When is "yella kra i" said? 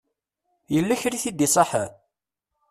0.73-1.19